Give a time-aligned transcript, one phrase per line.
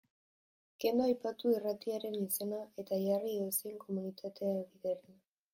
[0.83, 5.19] Kendu aipatu irratiaren izena eta jarri edozein komunikabiderena.